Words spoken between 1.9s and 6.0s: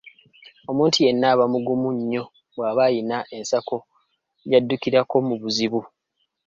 nnyo bw'aba ayina ensako gy'addukirako mu buzibu.